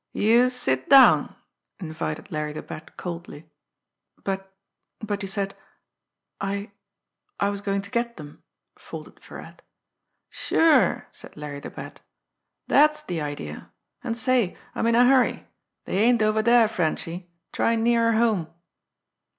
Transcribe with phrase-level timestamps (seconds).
[0.13, 1.35] "Youse sit down!"
[1.79, 3.51] invited Larry the Bat coldly.
[4.23, 4.51] "But
[4.97, 5.55] but you said
[6.39, 6.71] I
[7.39, 8.41] I was going to get them,"
[8.75, 9.61] faltered Virat.
[10.27, 11.99] "Sure!" said Larry the Bat.
[12.67, 13.71] "Dat's de idea!
[14.03, 15.45] An', say, I'm in a hurry.
[15.85, 18.47] Dey ain't over dere, Frenchy try nearer home!"